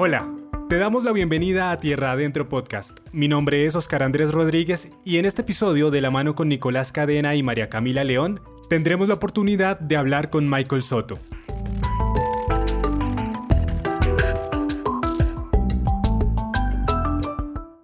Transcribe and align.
Hola, 0.00 0.32
te 0.68 0.78
damos 0.78 1.02
la 1.02 1.10
bienvenida 1.10 1.72
a 1.72 1.80
Tierra 1.80 2.12
Adentro 2.12 2.48
Podcast. 2.48 3.00
Mi 3.10 3.26
nombre 3.26 3.66
es 3.66 3.74
Oscar 3.74 4.04
Andrés 4.04 4.30
Rodríguez 4.30 4.92
y 5.04 5.18
en 5.18 5.24
este 5.24 5.42
episodio, 5.42 5.90
de 5.90 6.00
la 6.00 6.12
mano 6.12 6.36
con 6.36 6.48
Nicolás 6.48 6.92
Cadena 6.92 7.34
y 7.34 7.42
María 7.42 7.68
Camila 7.68 8.04
León, 8.04 8.38
tendremos 8.68 9.08
la 9.08 9.14
oportunidad 9.14 9.80
de 9.80 9.96
hablar 9.96 10.30
con 10.30 10.48
Michael 10.48 10.82
Soto. 10.84 11.18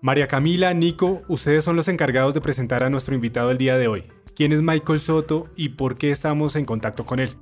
María 0.01 0.29
Camila, 0.29 0.73
Nico, 0.73 1.23
ustedes 1.27 1.65
son 1.65 1.75
los 1.75 1.89
encargados 1.89 2.33
de 2.33 2.41
presentar 2.41 2.85
a 2.85 2.91
nuestro 2.91 3.17
invitado 3.17 3.51
el 3.51 3.59
día 3.59 3.77
de 3.77 3.89
hoy. 3.89 4.05
¿Quién 4.37 4.53
es 4.53 4.63
Michael 4.63 5.01
Soto 5.01 5.49
y 5.57 5.71
por 5.71 5.99
qué 5.99 6.13
estamos 6.13 6.55
en 6.55 6.65
contacto 6.65 7.05
con 7.05 7.19
él? 7.19 7.37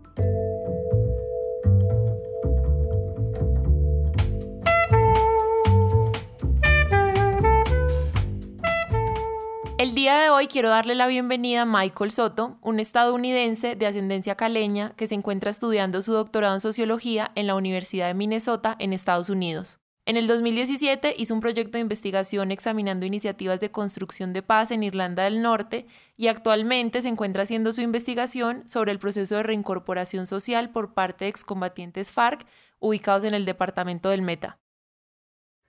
Día 10.02 10.19
de 10.19 10.30
hoy 10.30 10.48
quiero 10.48 10.69
darle 10.69 10.97
la 10.97 11.06
bienvenida 11.06 11.62
a 11.62 11.65
Michael 11.65 12.11
Soto, 12.11 12.59
un 12.61 12.80
estadounidense 12.80 13.77
de 13.77 13.87
ascendencia 13.87 14.34
caleña 14.34 14.95
que 14.97 15.06
se 15.06 15.15
encuentra 15.15 15.48
estudiando 15.48 16.02
su 16.02 16.12
doctorado 16.12 16.55
en 16.55 16.61
sociología 16.61 17.30
en 17.37 17.47
la 17.47 17.55
Universidad 17.55 18.09
de 18.09 18.15
Minnesota 18.15 18.75
en 18.80 18.92
Estados 18.92 19.30
Unidos. 19.30 19.78
En 20.05 20.16
el 20.16 20.27
2017 20.27 21.15
hizo 21.16 21.34
un 21.34 21.38
proyecto 21.38 21.78
de 21.78 21.83
investigación 21.83 22.51
examinando 22.51 23.06
iniciativas 23.06 23.61
de 23.61 23.70
construcción 23.70 24.33
de 24.33 24.42
paz 24.42 24.73
en 24.73 24.83
Irlanda 24.83 25.23
del 25.23 25.41
Norte 25.41 25.86
y 26.17 26.27
actualmente 26.27 27.00
se 27.00 27.06
encuentra 27.06 27.45
haciendo 27.45 27.73
su 27.73 27.80
investigación 27.80 28.69
sobre 28.69 28.91
el 28.91 28.98
proceso 28.98 29.36
de 29.36 29.45
reincorporación 29.45 30.27
social 30.27 30.70
por 30.70 30.95
parte 30.95 31.27
de 31.27 31.30
excombatientes 31.30 32.11
FARC 32.11 32.45
ubicados 32.80 33.23
en 33.23 33.34
el 33.34 33.45
departamento 33.45 34.08
del 34.08 34.23
Meta. 34.23 34.58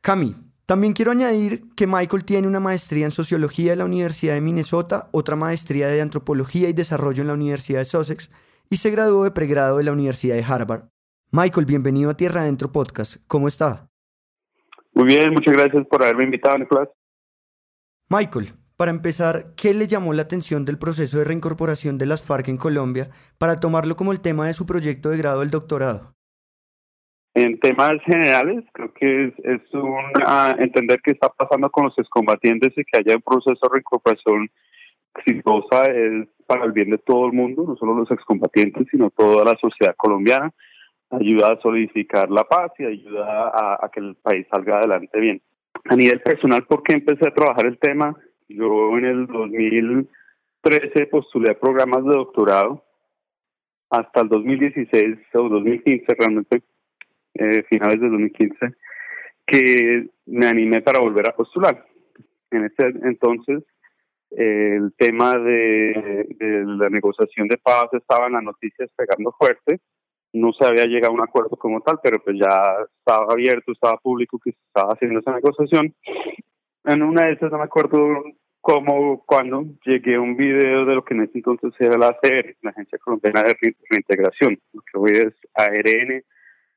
Cami, 0.02 0.36
también 0.66 0.94
quiero 0.94 1.12
añadir 1.12 1.66
que 1.76 1.88
Michael 1.88 2.24
tiene 2.24 2.48
una 2.48 2.62
maestría 2.62 3.06
en 3.06 3.12
sociología 3.12 3.72
de 3.72 3.76
la 3.76 3.86
Universidad 3.86 4.36
de 4.36 4.42
Minnesota, 4.42 5.10
otra 5.12 5.36
maestría 5.36 5.88
de 5.90 6.02
antropología 6.02 6.70
y 6.70 6.74
desarrollo 6.74 7.22
en 7.22 7.28
la 7.28 7.34
Universidad 7.34 7.80
de 7.80 7.86
Sussex 7.86 8.30
y 8.70 8.78
se 8.78 8.90
graduó 8.90 9.26
de 9.26 9.32
pregrado 9.32 9.78
de 9.78 9.84
la 9.84 9.92
Universidad 9.92 10.36
de 10.36 10.44
Harvard. 10.44 10.86
Michael, 11.32 11.66
bienvenido 11.66 12.10
a 12.10 12.18
Tierra 12.18 12.42
Adentro 12.42 12.72
Podcast. 12.72 13.18
¿Cómo 13.28 13.48
está? 13.48 13.90
Muy 14.94 15.06
bien, 15.06 15.34
muchas 15.34 15.54
gracias 15.54 15.86
por 15.88 16.02
haberme 16.02 16.26
invitado, 16.26 16.58
Nicolás. 16.58 16.88
Michael, 18.10 18.54
para 18.78 18.92
empezar, 18.92 19.54
¿qué 19.56 19.74
le 19.74 19.88
llamó 19.88 20.14
la 20.14 20.22
atención 20.22 20.64
del 20.64 20.78
proceso 20.78 21.18
de 21.18 21.26
reincorporación 21.26 21.98
de 21.98 22.06
las 22.06 22.22
FARC 22.22 22.48
en 22.48 22.58
Colombia 22.58 23.10
para 23.38 23.60
tomarlo 23.60 23.96
como 23.96 24.12
el 24.12 24.22
tema 24.22 24.48
de 24.48 24.54
su 24.54 24.66
proyecto 24.66 25.10
de 25.10 25.18
grado 25.18 25.42
del 25.42 25.50
doctorado? 25.50 26.13
En 27.36 27.60
temas 27.60 27.94
generales, 28.06 28.64
creo 28.74 28.94
que 28.94 29.34
es, 29.44 29.74
un 29.74 30.12
entender 30.60 31.02
qué 31.02 31.14
está 31.14 31.30
pasando 31.30 31.70
con 31.72 31.86
los 31.86 31.98
excombatientes 31.98 32.78
y 32.78 32.84
que 32.84 33.00
haya 33.00 33.16
un 33.16 33.24
proceso 33.24 33.60
de 33.68 33.78
recuperación 33.78 34.50
exitosa 35.16 35.82
es 35.92 36.28
para 36.46 36.66
el 36.66 36.74
bien 36.74 36.92
de 36.92 37.00
todo 37.00 37.26
el 37.28 37.34
mundo, 37.34 37.66
no 37.68 37.76
solo 37.76 37.96
los 37.96 38.12
excombatientes, 38.12 38.88
sino 38.92 39.10
toda 39.10 39.46
la 39.46 39.58
sociedad 39.60 39.96
colombiana. 39.96 40.52
Ayuda 41.10 41.54
a 41.54 41.62
solidificar 41.62 42.30
la 42.30 42.44
paz 42.44 42.72
y 42.78 42.86
ayuda 42.86 43.52
a, 43.84 43.90
que 43.90 44.00
el 44.00 44.16
país 44.16 44.46
salga 44.52 44.78
adelante 44.78 45.20
bien. 45.20 45.42
A 45.90 45.96
nivel 45.96 46.22
personal, 46.22 46.66
¿por 46.66 46.84
qué 46.84 46.94
empecé 46.94 47.28
a 47.28 47.34
trabajar 47.34 47.66
el 47.66 47.80
tema? 47.80 48.16
Yo 48.48 48.98
en 48.98 49.06
el 49.06 49.28
2013 49.28 51.08
postulé 51.08 51.52
a 51.52 51.60
programas 51.60 52.04
de 52.04 52.16
doctorado 52.16 52.84
hasta 53.90 54.22
el 54.22 54.30
2016 54.30 55.18
o 55.34 55.50
2015 55.50 56.16
realmente 56.18 56.64
eh, 57.36 57.64
finales 57.70 58.00
de 58.00 58.10
2015, 58.10 58.58
que 59.46 60.08
me 60.26 60.48
animé 60.48 60.82
para 60.82 61.00
volver 61.00 61.28
a 61.30 61.36
postular. 61.36 61.86
En 62.52 62.66
ese 62.66 62.86
entonces, 63.04 63.64
el 64.36 64.94
tema 64.98 65.38
de, 65.38 66.28
la 66.40 66.90
negociación 66.90 67.48
de 67.48 67.58
paz 67.58 67.88
estaba 67.94 68.28
en 68.28 68.34
las 68.34 68.44
noticias 68.44 68.90
pegando 68.96 69.34
fuerte. 69.38 69.80
No 70.34 70.52
se 70.54 70.66
había 70.66 70.86
llegado 70.86 71.12
a 71.12 71.16
un 71.16 71.22
acuerdo 71.22 71.56
como 71.58 71.82
tal, 71.82 72.00
pero 72.02 72.18
pues 72.24 72.38
ya 72.40 72.64
estaba 72.98 73.32
abierto, 73.32 73.72
estaba 73.72 73.98
público 73.98 74.40
que 74.44 74.52
se 74.52 74.58
estaba 74.68 74.94
haciendo 74.94 75.20
esa 75.20 75.34
negociación. 75.34 75.94
En 76.86 77.04
una 77.04 77.26
de 77.26 77.34
esas 77.34 77.52
no 77.52 77.60
me 77.60 77.66
acuerdo 77.66 78.24
cómo, 78.60 79.24
cuando 79.26 79.66
llegué 79.86 80.16
a 80.16 80.22
un 80.22 80.36
video 80.36 80.86
de 80.86 80.96
lo 80.96 81.04
que 81.04 81.14
en 81.14 81.24
ese 81.24 81.34
entonces 81.36 81.72
era 81.80 81.98
la 81.98 82.08
ACR, 82.08 82.56
la 82.62 82.72
Agencia 82.72 82.98
Colombiana 82.98 83.44
de 83.44 83.56
Reintegración, 83.90 84.58
lo 84.74 84.82
que 84.82 84.98
hoy 84.98 85.12
es 85.12 85.34
ARN, 85.54 86.24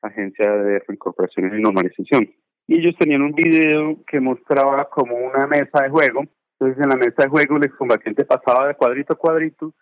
Agencia 0.01 0.51
de 0.51 0.79
Reincorporación 0.87 1.57
y 1.57 1.61
Normalización. 1.61 2.29
Y 2.67 2.79
ellos 2.79 2.95
tenían 2.97 3.21
un 3.21 3.31
video 3.31 3.97
que 4.05 4.19
mostraba 4.19 4.89
como 4.89 5.15
una 5.15 5.47
mesa 5.47 5.83
de 5.83 5.89
juego. 5.89 6.25
Entonces 6.59 6.83
en 6.83 6.89
la 6.89 6.97
mesa 6.97 7.23
de 7.23 7.29
juego 7.29 7.57
el 7.57 7.65
excombatiente 7.65 8.25
pasaba 8.25 8.67
de 8.67 8.75
cuadrito 8.75 9.13
a 9.13 9.17
cuadrito 9.17 9.73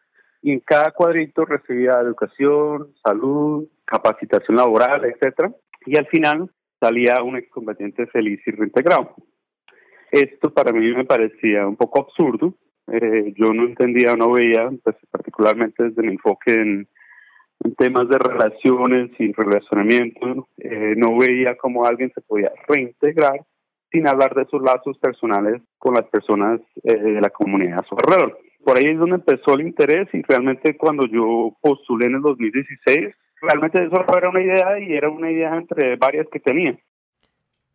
y 0.42 0.52
en 0.52 0.60
cada 0.60 0.92
cuadrito 0.92 1.46
recibía 1.46 2.00
educación, 2.02 2.94
salud, 3.04 3.68
capacitación 3.86 4.58
laboral, 4.58 5.04
etcétera. 5.06 5.52
Y 5.86 5.98
al 5.98 6.06
final 6.08 6.50
salía 6.80 7.24
un 7.24 7.38
excombatiente 7.38 8.06
feliz 8.08 8.40
y 8.46 8.52
reintegrado. 8.52 9.16
Esto 10.12 10.54
para 10.54 10.72
mí 10.72 10.94
me 10.94 11.06
parecía 11.06 11.68
un 11.68 11.76
poco 11.76 12.02
absurdo. 12.02 12.54
Eh, 12.88 13.34
yo 13.36 13.54
no 13.54 13.64
entendía, 13.64 14.14
no 14.16 14.32
veía, 14.32 14.70
pues, 14.84 14.96
particularmente 15.10 15.86
desde 15.86 16.04
mi 16.04 16.14
enfoque 16.14 16.54
en, 16.54 16.88
en 17.64 17.76
temas 17.76 18.08
de 18.10 18.18
relaciones 18.18 19.12
y 19.20 19.32
relacionamiento, 19.32 20.48
eh, 20.58 20.94
no 20.98 21.18
veía 21.18 21.58
cómo 21.58 21.86
alguien 21.86 22.12
se 22.14 22.22
podía 22.22 22.52
reintegrar 22.68 23.46
sin 23.92 24.08
hablar 24.08 24.36
de 24.36 24.46
sus 24.46 24.62
lazos 24.62 24.98
personales 25.00 25.62
con 25.78 25.94
las 25.94 26.04
personas 26.06 26.60
eh, 26.84 26.96
de 26.96 27.22
la 27.22 27.30
comunidad 27.30 27.80
a 27.80 27.88
su 27.88 27.96
alrededor. 27.96 28.38
Por 28.64 28.78
ahí 28.78 28.88
es 28.88 28.98
donde 28.98 29.16
empezó 29.16 29.54
el 29.54 29.62
interés 29.62 30.08
y 30.14 30.22
realmente 30.24 30.76
cuando 30.76 31.06
yo 31.08 31.56
postulé 31.62 32.08
en 32.08 32.16
el 32.16 32.22
2016, 32.22 33.16
realmente 33.42 33.84
eso 33.84 34.04
era 34.18 34.30
una 34.30 34.42
idea 34.42 34.80
y 34.80 34.94
era 34.94 35.10
una 35.10 35.32
idea 35.32 35.56
entre 35.56 35.96
varias 35.96 36.28
que 36.32 36.40
tenía. 36.40 36.78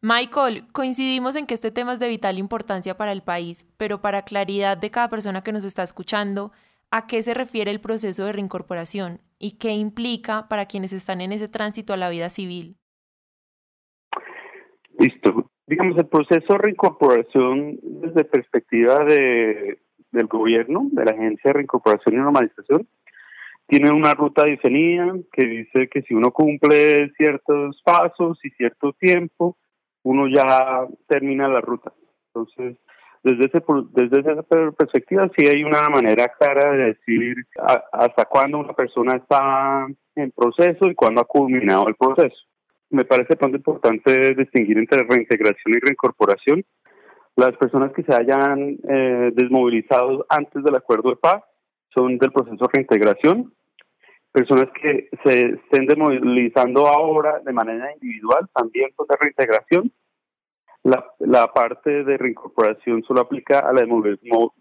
Michael, 0.02 0.64
coincidimos 0.72 1.36
en 1.36 1.46
que 1.46 1.54
este 1.54 1.70
tema 1.70 1.92
es 1.92 2.00
de 2.00 2.08
vital 2.08 2.38
importancia 2.38 2.96
para 2.96 3.12
el 3.12 3.22
país, 3.22 3.66
pero 3.76 4.00
para 4.00 4.22
claridad 4.22 4.78
de 4.78 4.90
cada 4.90 5.10
persona 5.10 5.42
que 5.42 5.52
nos 5.52 5.64
está 5.64 5.82
escuchando, 5.82 6.52
¿a 6.90 7.06
qué 7.06 7.22
se 7.22 7.34
refiere 7.34 7.70
el 7.70 7.80
proceso 7.80 8.24
de 8.24 8.32
reincorporación? 8.32 9.20
y 9.40 9.52
qué 9.52 9.70
implica 9.70 10.46
para 10.48 10.66
quienes 10.66 10.92
están 10.92 11.20
en 11.22 11.32
ese 11.32 11.48
tránsito 11.48 11.92
a 11.92 11.96
la 11.96 12.10
vida 12.10 12.28
civil? 12.28 12.76
Listo. 14.98 15.50
Digamos, 15.66 15.96
el 15.96 16.06
proceso 16.06 16.52
de 16.52 16.58
reincorporación 16.58 17.78
desde 17.82 18.24
perspectiva 18.24 19.04
de, 19.04 19.80
del 20.12 20.26
gobierno, 20.26 20.88
de 20.92 21.04
la 21.04 21.12
Agencia 21.12 21.48
de 21.48 21.52
Reincorporación 21.54 22.14
y 22.14 22.18
Normalización, 22.18 22.86
tiene 23.66 23.92
una 23.92 24.12
ruta 24.14 24.44
definida 24.44 25.14
que 25.32 25.46
dice 25.46 25.88
que 25.88 26.02
si 26.02 26.12
uno 26.12 26.32
cumple 26.32 27.10
ciertos 27.16 27.80
pasos 27.84 28.38
y 28.44 28.50
cierto 28.50 28.92
tiempo, 28.94 29.56
uno 30.02 30.26
ya 30.28 30.86
termina 31.06 31.48
la 31.48 31.60
ruta. 31.60 31.92
Entonces, 32.26 32.76
desde, 33.22 33.46
ese, 33.46 33.62
desde 33.92 34.20
esa 34.20 34.42
perspectiva 34.72 35.30
sí 35.36 35.46
hay 35.46 35.62
una 35.62 35.88
manera 35.88 36.28
clara 36.38 36.72
de 36.72 36.84
decir 36.94 37.36
hasta 37.92 38.24
cuándo 38.24 38.58
una 38.58 38.72
persona 38.72 39.16
está 39.16 39.86
en 40.14 40.30
proceso 40.30 40.86
y 40.86 40.94
cuándo 40.94 41.20
ha 41.20 41.24
culminado 41.24 41.86
el 41.88 41.96
proceso. 41.96 42.36
Me 42.88 43.04
parece 43.04 43.36
tan 43.36 43.54
importante 43.54 44.34
distinguir 44.34 44.78
entre 44.78 45.04
reintegración 45.04 45.74
y 45.74 45.80
reincorporación. 45.80 46.64
Las 47.36 47.52
personas 47.56 47.92
que 47.92 48.02
se 48.02 48.14
hayan 48.14 48.78
eh, 48.88 49.30
desmovilizado 49.34 50.26
antes 50.28 50.64
del 50.64 50.74
acuerdo 50.74 51.10
de 51.10 51.16
paz 51.16 51.42
son 51.94 52.18
del 52.18 52.32
proceso 52.32 52.56
de 52.56 52.68
reintegración. 52.72 53.52
Personas 54.32 54.66
que 54.80 55.08
se 55.24 55.40
estén 55.40 55.86
desmovilizando 55.86 56.86
ahora 56.86 57.40
de 57.40 57.52
manera 57.52 57.92
individual 57.92 58.48
también 58.54 58.90
son 58.96 59.06
de 59.08 59.16
reintegración 59.20 59.92
la, 60.82 61.04
la 61.18 61.46
parte 61.52 62.04
de 62.04 62.16
reincorporación 62.16 63.02
solo 63.02 63.20
aplica 63.20 63.60
a 63.60 63.72
la 63.72 63.86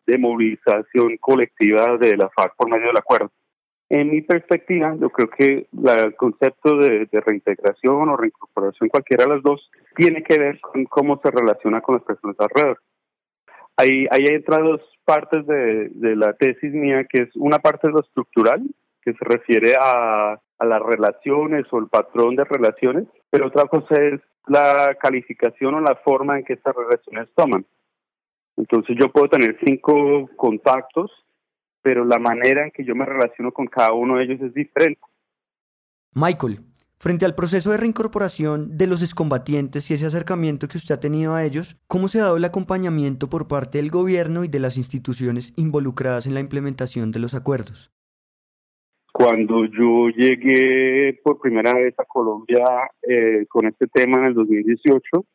demovilización 0.06 1.18
colectiva 1.18 1.98
de 1.98 2.18
la 2.18 2.30
FARC 2.30 2.56
por 2.56 2.70
medio 2.70 2.88
del 2.88 2.98
acuerdo. 2.98 3.32
En 3.90 4.12
mi 4.12 4.22
perspectiva, 4.22 4.96
yo 5.00 5.10
creo 5.10 5.30
que 5.30 5.68
el 5.72 6.16
concepto 6.16 6.78
de, 6.78 7.08
reintegración 7.12 8.10
o 8.10 8.18
reincorporación, 8.18 8.90
cualquiera 8.90 9.24
de 9.24 9.36
las 9.36 9.44
dos, 9.44 9.72
tiene 9.96 10.22
que 10.22 10.38
ver 10.38 10.60
con 10.60 10.86
cómo 10.86 11.20
se 11.24 11.32
relaciona 11.32 11.82
con 11.82 11.96
las 11.96 12.04
personas 12.04 12.36
alrededor. 12.40 12.80
Ahí, 13.78 14.06
ahí 14.12 14.26
entra 14.28 14.60
dos 14.60 14.82
partes 15.06 15.48
de, 15.48 15.90
de 15.90 16.16
la 16.16 16.34
tesis 16.34 16.72
mía, 16.72 17.06
que 17.06 17.24
es 17.24 17.30
una 17.36 17.60
parte 17.60 17.88
de 17.88 17.94
lo 17.94 18.02
estructural, 18.02 18.62
que 19.02 19.14
se 19.14 19.26
refiere 19.26 19.74
a, 19.80 20.40
a 20.60 20.66
las 20.66 20.82
relaciones 20.82 21.66
o 21.72 21.80
el 21.80 21.88
patrón 21.88 22.36
de 22.36 22.44
relaciones, 22.44 23.08
pero 23.30 23.48
otra 23.48 23.66
cosa 23.66 23.96
es 23.96 24.22
la 24.48 24.96
calificación 25.00 25.76
o 25.76 25.82
la 25.82 25.96
forma 25.96 26.38
en 26.38 26.46
que 26.46 26.54
estas 26.54 26.76
relaciones 26.76 27.30
toman. 27.36 27.66
Entonces 28.58 28.96
yo 29.00 29.12
puedo 29.12 29.30
tener 29.30 29.58
cinco 29.66 30.30
contactos, 30.36 31.12
pero 31.82 32.04
la 32.04 32.20
manera 32.20 32.66
en 32.66 32.72
que 32.72 32.84
yo 32.84 32.94
me 32.94 33.06
relaciono 33.06 33.52
con 33.52 33.68
cada 33.68 33.94
uno 33.94 34.18
de 34.18 34.26
ellos 34.26 34.42
es 34.42 34.54
diferente. 34.54 35.02
Michael, 36.14 36.60
Frente 37.02 37.24
al 37.24 37.34
proceso 37.34 37.72
de 37.72 37.78
reincorporación 37.78 38.78
de 38.78 38.86
los 38.86 39.02
excombatientes 39.02 39.90
y 39.90 39.94
ese 39.94 40.06
acercamiento 40.06 40.68
que 40.68 40.78
usted 40.78 40.96
ha 40.96 41.00
tenido 41.00 41.34
a 41.34 41.46
ellos, 41.46 41.78
¿cómo 41.88 42.10
se 42.10 42.20
ha 42.20 42.24
dado 42.24 42.36
el 42.36 42.44
acompañamiento 42.44 43.30
por 43.30 43.48
parte 43.48 43.78
del 43.78 43.90
gobierno 43.90 44.44
y 44.44 44.50
de 44.50 44.60
las 44.60 44.76
instituciones 44.76 45.54
involucradas 45.56 46.26
en 46.26 46.34
la 46.34 46.42
implementación 46.42 47.12
de 47.12 47.20
los 47.20 47.34
acuerdos? 47.34 47.90
Cuando 49.22 49.66
yo 49.66 50.08
llegué 50.16 51.20
por 51.22 51.42
primera 51.42 51.74
vez 51.74 51.94
a 52.00 52.06
Colombia 52.06 52.90
eh, 53.02 53.46
con 53.50 53.68
este 53.68 53.88
tema 53.88 54.20
en 54.20 54.28
el 54.28 54.34
2018, 54.34 55.26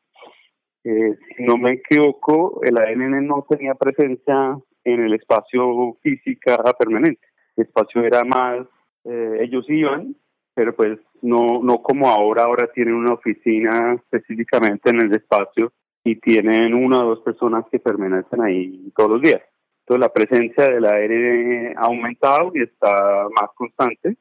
eh, 0.85 1.19
si 1.37 1.43
no 1.45 1.59
me 1.59 1.73
equivoco, 1.73 2.63
el 2.63 2.79
ANN 2.79 3.27
no 3.27 3.45
tenía 3.47 3.75
presencia 3.75 4.57
en 4.85 5.01
el 5.05 5.13
espacio 5.13 5.99
física 6.01 6.57
permanente. 6.79 7.21
El 7.57 7.67
espacio 7.67 8.03
era 8.03 8.25
más, 8.25 8.67
eh, 9.05 9.41
ellos 9.43 9.67
iban, 9.69 10.17
pero 10.55 10.75
pues 10.75 10.99
no, 11.21 11.63
no 11.63 11.83
como 11.83 12.09
ahora, 12.09 12.45
ahora 12.45 12.71
tienen 12.73 12.95
una 12.95 13.13
oficina 13.13 13.97
específicamente 13.97 14.89
en 14.89 15.01
el 15.01 15.15
espacio 15.15 15.75
y 16.03 16.17
tienen 16.17 16.73
una 16.73 17.05
o 17.05 17.09
dos 17.09 17.21
personas 17.21 17.67
que 17.71 17.81
permanecen 17.81 18.41
ahí 18.41 18.91
todos 18.97 19.11
los 19.11 19.21
días. 19.21 19.43
Entonces 19.87 20.01
la 20.01 20.13
presencia 20.13 20.65
del 20.67 20.87
aire 20.87 21.75
ha 21.77 21.87
aumentado 21.87 22.53
y 22.55 22.63
está 22.63 23.29
más 23.39 23.51
constante. 23.55 24.17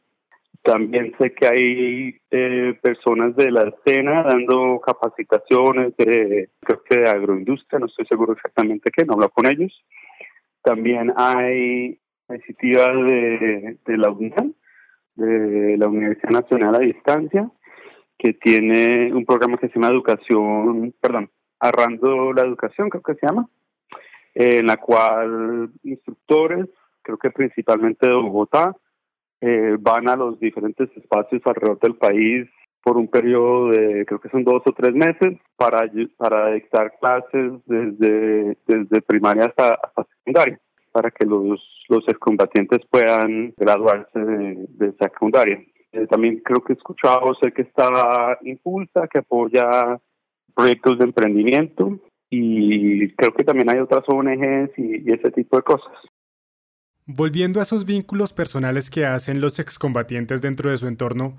También 0.61 1.13
sé 1.17 1.33
que 1.33 1.47
hay 1.47 2.17
eh, 2.31 2.77
personas 2.81 3.33
de 3.37 3.49
la 3.49 3.69
escena 3.69 4.23
dando 4.23 4.81
capacitaciones 4.81 5.95
de, 5.95 6.49
creo 6.59 6.83
que 6.83 6.99
de 6.99 7.09
agroindustria, 7.09 7.79
no 7.79 7.85
estoy 7.85 8.05
seguro 8.07 8.33
exactamente 8.33 8.91
qué, 8.91 9.05
no 9.05 9.13
hablo 9.13 9.29
con 9.29 9.45
ellos. 9.45 9.71
También 10.61 11.13
hay 11.15 11.97
iniciativas 12.27 12.95
de, 13.07 13.77
de 13.85 13.97
la 13.97 14.09
UNAM, 14.09 14.53
de 15.15 15.77
la 15.77 15.87
Universidad 15.87 16.31
Nacional 16.31 16.75
a 16.75 16.79
Distancia, 16.79 17.49
que 18.17 18.33
tiene 18.33 19.13
un 19.13 19.25
programa 19.25 19.57
que 19.57 19.69
se 19.69 19.75
llama 19.75 19.93
Educación, 19.93 20.93
perdón, 20.99 21.29
Arrando 21.59 22.33
la 22.33 22.41
Educación, 22.41 22.89
creo 22.89 23.03
que 23.03 23.15
se 23.15 23.27
llama, 23.27 23.47
en 24.33 24.65
la 24.65 24.77
cual 24.77 25.71
instructores, 25.83 26.67
creo 27.01 27.17
que 27.17 27.31
principalmente 27.31 28.07
de 28.07 28.13
Bogotá, 28.13 28.75
eh, 29.41 29.75
van 29.79 30.09
a 30.09 30.15
los 30.15 30.39
diferentes 30.39 30.89
espacios 30.95 31.41
alrededor 31.45 31.79
del 31.79 31.95
país 31.95 32.49
por 32.81 32.97
un 32.97 33.07
periodo 33.07 33.69
de, 33.69 34.05
creo 34.05 34.19
que 34.19 34.29
son 34.29 34.43
dos 34.43 34.61
o 34.65 34.71
tres 34.73 34.93
meses, 34.93 35.39
para, 35.55 35.89
para 36.17 36.51
dictar 36.51 36.93
clases 36.99 37.53
desde, 37.65 38.57
desde 38.67 39.01
primaria 39.01 39.45
hasta, 39.45 39.75
hasta 39.75 40.05
secundaria 40.17 40.59
para 40.93 41.11
que 41.11 41.25
los, 41.25 41.59
los 41.89 42.07
excombatientes 42.07 42.79
puedan 42.89 43.53
graduarse 43.57 44.19
de, 44.19 44.93
secundaria. 45.01 45.61
Eh, 45.91 46.07
también 46.07 46.39
creo 46.45 46.63
que 46.63 46.73
he 46.73 46.75
escuchado, 46.75 47.33
sé 47.41 47.51
que 47.51 47.63
está 47.63 48.37
Impulsa, 48.43 49.07
que 49.07 49.19
apoya 49.19 49.99
proyectos 50.55 50.99
de 50.99 51.05
emprendimiento 51.05 51.99
y 52.35 53.09
creo 53.13 53.31
que 53.33 53.43
también 53.43 53.69
hay 53.69 53.77
otras 53.77 54.03
ONGs 54.07 54.71
y, 54.77 55.11
ese 55.11 55.29
tipo 55.31 55.57
de 55.57 55.63
cosas. 55.63 55.93
Volviendo 57.05 57.59
a 57.59 57.63
esos 57.63 57.85
vínculos 57.85 58.33
personales 58.33 58.89
que 58.89 59.05
hacen 59.05 59.39
los 59.39 59.59
excombatientes 59.59 60.41
dentro 60.41 60.69
de 60.69 60.77
su 60.77 60.87
entorno, 60.87 61.37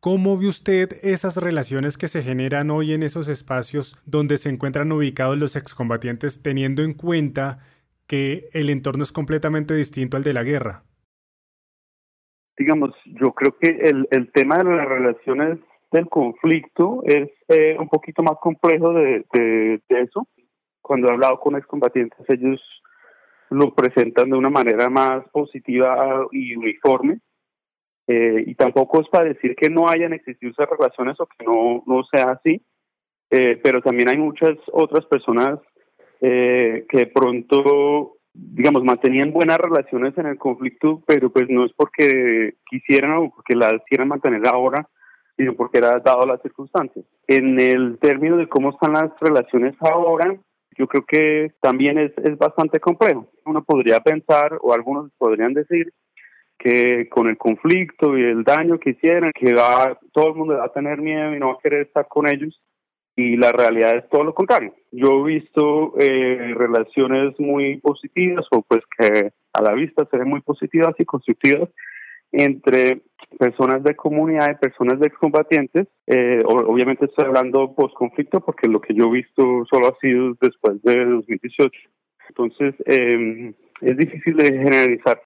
¿Cómo 0.00 0.38
ve 0.38 0.48
usted 0.48 0.90
esas 1.02 1.38
relaciones 1.38 1.96
que 1.96 2.08
se 2.08 2.22
generan 2.22 2.70
hoy 2.70 2.92
en 2.92 3.02
esos 3.02 3.26
espacios 3.26 3.96
donde 4.04 4.36
se 4.36 4.50
encuentran 4.50 4.92
ubicados 4.92 5.38
los 5.38 5.56
excombatientes 5.56 6.42
teniendo 6.42 6.82
en 6.82 6.92
cuenta 6.92 7.60
que 8.06 8.50
el 8.52 8.68
entorno 8.68 9.02
es 9.02 9.12
completamente 9.12 9.72
distinto 9.72 10.18
al 10.18 10.22
de 10.22 10.34
la 10.34 10.42
guerra? 10.42 10.82
Digamos, 12.58 12.90
yo 13.18 13.32
creo 13.32 13.56
que 13.58 13.68
el, 13.80 14.06
el 14.10 14.30
tema 14.30 14.58
de 14.58 14.76
las 14.76 14.86
relaciones 14.86 15.58
del 15.94 16.08
conflicto 16.08 17.02
es 17.04 17.30
eh, 17.48 17.76
un 17.78 17.88
poquito 17.88 18.22
más 18.22 18.36
complejo 18.40 18.92
de, 18.92 19.24
de, 19.32 19.80
eso. 19.88 20.26
Cuando 20.84 21.08
he 21.08 21.12
hablado 21.12 21.40
con 21.40 21.56
excombatientes, 21.56 22.18
ellos 22.28 22.60
lo 23.48 23.74
presentan 23.74 24.28
de 24.28 24.36
una 24.36 24.50
manera 24.50 24.90
más 24.90 25.26
positiva 25.32 26.26
y 26.30 26.54
uniforme. 26.54 27.20
Eh, 28.06 28.44
y 28.46 28.54
tampoco 28.54 29.00
es 29.00 29.08
para 29.08 29.30
decir 29.30 29.56
que 29.56 29.70
no 29.70 29.88
hayan 29.88 30.12
existido 30.12 30.52
esas 30.52 30.68
relaciones 30.68 31.18
o 31.18 31.26
que 31.26 31.42
no, 31.42 31.82
no 31.86 32.04
sea 32.04 32.32
así, 32.32 32.60
eh, 33.30 33.58
pero 33.64 33.80
también 33.80 34.10
hay 34.10 34.18
muchas 34.18 34.58
otras 34.72 35.06
personas 35.06 35.58
eh, 36.20 36.84
que 36.86 37.06
pronto, 37.06 38.18
digamos, 38.34 38.84
mantenían 38.84 39.32
buenas 39.32 39.56
relaciones 39.56 40.12
en 40.18 40.26
el 40.26 40.36
conflicto, 40.36 41.02
pero 41.06 41.32
pues 41.32 41.46
no 41.48 41.64
es 41.64 41.72
porque 41.72 42.56
quisieran 42.68 43.12
o 43.12 43.30
porque 43.30 43.56
las 43.56 43.82
quieran 43.88 44.08
mantener 44.08 44.46
ahora, 44.46 44.86
sino 45.38 45.54
porque 45.54 45.78
era 45.78 45.98
dado 46.00 46.26
las 46.26 46.42
circunstancias. 46.42 47.06
En 47.26 47.58
el 47.58 47.98
término 48.00 48.36
de 48.36 48.48
cómo 48.48 48.68
están 48.68 48.92
las 48.92 49.18
relaciones 49.18 49.74
ahora, 49.80 50.36
yo 50.76 50.86
creo 50.86 51.04
que 51.06 51.52
también 51.60 51.98
es, 51.98 52.12
es 52.18 52.36
bastante 52.38 52.80
complejo. 52.80 53.28
Uno 53.44 53.62
podría 53.64 54.00
pensar, 54.00 54.58
o 54.60 54.72
algunos 54.72 55.10
podrían 55.18 55.54
decir, 55.54 55.92
que 56.58 57.08
con 57.08 57.28
el 57.28 57.36
conflicto 57.36 58.16
y 58.16 58.22
el 58.22 58.44
daño 58.44 58.78
que 58.78 58.90
hicieron, 58.90 59.32
que 59.34 59.54
va, 59.54 59.98
todo 60.12 60.28
el 60.28 60.34
mundo 60.34 60.56
va 60.56 60.66
a 60.66 60.72
tener 60.72 60.98
miedo 61.00 61.34
y 61.34 61.38
no 61.38 61.48
va 61.48 61.52
a 61.54 61.62
querer 61.62 61.82
estar 61.82 62.06
con 62.08 62.26
ellos, 62.26 62.60
y 63.16 63.36
la 63.36 63.52
realidad 63.52 63.96
es 63.96 64.08
todo 64.08 64.24
lo 64.24 64.34
contrario. 64.34 64.74
Yo 64.90 65.20
he 65.20 65.34
visto 65.34 65.94
eh, 65.98 66.52
relaciones 66.56 67.38
muy 67.38 67.78
positivas 67.78 68.44
o 68.50 68.62
pues 68.62 68.82
que 68.98 69.30
a 69.52 69.62
la 69.62 69.72
vista 69.72 70.06
se 70.10 70.18
ven 70.18 70.28
muy 70.28 70.40
positivas 70.40 70.94
y 70.98 71.04
constructivas 71.04 71.68
entre 72.32 73.02
personas 73.38 73.82
de 73.82 73.94
comunidad 73.96 74.50
y 74.50 74.54
personas 74.54 74.98
de 75.00 75.06
excombatientes. 75.06 75.88
Eh, 76.06 76.40
obviamente 76.46 77.06
estoy 77.06 77.26
hablando 77.26 77.74
post-conflicto 77.74 78.40
porque 78.40 78.68
lo 78.68 78.80
que 78.80 78.94
yo 78.94 79.06
he 79.06 79.22
visto 79.22 79.64
solo 79.70 79.88
ha 79.88 79.98
sido 80.00 80.34
después 80.40 80.82
de 80.82 81.04
2018. 81.04 81.70
Entonces, 82.28 82.74
eh, 82.86 83.54
es 83.80 83.96
difícil 83.96 84.36
de 84.36 84.46
generalizar. 84.46 85.20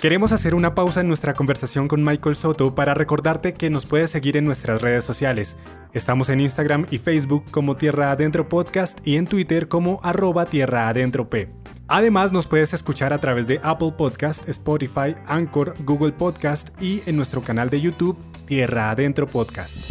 Queremos 0.00 0.32
hacer 0.32 0.54
una 0.54 0.74
pausa 0.74 1.02
en 1.02 1.08
nuestra 1.08 1.34
conversación 1.34 1.86
con 1.86 2.02
Michael 2.02 2.34
Soto 2.34 2.74
para 2.74 2.94
recordarte 2.94 3.52
que 3.52 3.68
nos 3.68 3.84
puedes 3.84 4.08
seguir 4.08 4.38
en 4.38 4.46
nuestras 4.46 4.80
redes 4.80 5.04
sociales. 5.04 5.58
Estamos 5.92 6.30
en 6.30 6.40
Instagram 6.40 6.86
y 6.90 6.96
Facebook 6.96 7.44
como 7.50 7.76
Tierra 7.76 8.10
Adentro 8.10 8.48
Podcast 8.48 9.06
y 9.06 9.16
en 9.16 9.26
Twitter 9.26 9.68
como 9.68 10.00
arroba 10.02 10.46
Tierra 10.46 10.88
Adentro 10.88 11.28
P. 11.28 11.50
Además 11.92 12.30
nos 12.30 12.46
puedes 12.46 12.72
escuchar 12.72 13.12
a 13.12 13.18
través 13.18 13.48
de 13.48 13.58
Apple 13.64 13.94
Podcast, 13.98 14.48
Spotify, 14.48 15.16
Anchor, 15.26 15.74
Google 15.84 16.12
Podcast 16.12 16.70
y 16.80 17.02
en 17.04 17.16
nuestro 17.16 17.42
canal 17.42 17.68
de 17.68 17.80
YouTube 17.80 18.16
Tierra 18.46 18.90
Adentro 18.90 19.26
Podcast. 19.26 19.90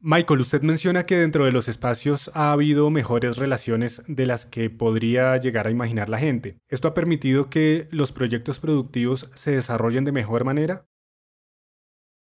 Michael, 0.00 0.40
usted 0.40 0.62
menciona 0.62 1.06
que 1.06 1.18
dentro 1.18 1.44
de 1.44 1.52
los 1.52 1.68
espacios 1.68 2.28
ha 2.34 2.50
habido 2.50 2.90
mejores 2.90 3.36
relaciones 3.36 4.02
de 4.08 4.26
las 4.26 4.44
que 4.44 4.68
podría 4.68 5.36
llegar 5.36 5.68
a 5.68 5.70
imaginar 5.70 6.08
la 6.08 6.18
gente. 6.18 6.56
¿Esto 6.68 6.88
ha 6.88 6.94
permitido 6.94 7.50
que 7.50 7.86
los 7.92 8.10
proyectos 8.10 8.58
productivos 8.58 9.30
se 9.32 9.52
desarrollen 9.52 10.04
de 10.04 10.10
mejor 10.10 10.44
manera? 10.44 10.86